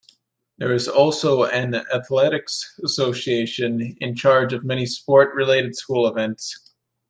There 0.57 0.73
is 0.73 0.87
also 0.87 1.43
an 1.43 1.75
Athletics 1.93 2.79
Association 2.83 3.95
in 4.01 4.15
charge 4.15 4.51
of 4.51 4.63
many 4.63 4.87
sport-related 4.87 5.75
school 5.75 6.07
events. 6.07 6.73